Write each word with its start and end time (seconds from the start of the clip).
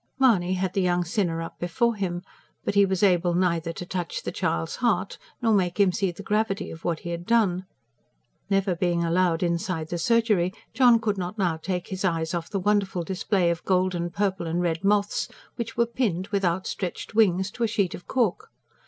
Mahony 0.17 0.55
had 0.55 0.73
the 0.73 0.81
young 0.81 1.03
sinner 1.03 1.43
up 1.43 1.59
before 1.59 1.93
him. 1.95 2.23
But 2.65 2.73
he 2.73 2.87
was 2.87 3.03
able 3.03 3.35
neither 3.35 3.71
to 3.73 3.85
touch 3.85 4.23
the 4.23 4.31
child's 4.31 4.77
heart, 4.77 5.19
nor 5.43 5.51
to 5.51 5.57
make 5.59 5.79
him 5.79 5.91
see 5.91 6.09
the 6.09 6.23
gravity 6.23 6.71
of 6.71 6.83
what 6.83 7.01
he 7.01 7.11
had 7.11 7.23
done: 7.23 7.67
never 8.49 8.73
being 8.75 9.03
allowed 9.03 9.43
inside 9.43 9.89
the 9.89 9.99
surgery, 9.99 10.55
John 10.73 10.99
could 10.99 11.19
now 11.19 11.35
not 11.37 11.61
take 11.61 11.89
his 11.89 12.03
eyes 12.03 12.33
off 12.33 12.49
the 12.49 12.59
wonderful 12.59 13.03
display 13.03 13.51
of 13.51 13.63
gold 13.63 13.93
and 13.93 14.11
purple 14.11 14.47
and 14.47 14.59
red 14.59 14.83
moths, 14.83 15.27
which 15.55 15.77
were 15.77 15.85
pinned, 15.85 16.29
with 16.29 16.43
outstretched 16.43 17.13
wings, 17.13 17.51
to 17.51 17.63
a 17.63 17.67
sheet 17.67 17.93
of 17.93 18.07
cork. 18.07 18.49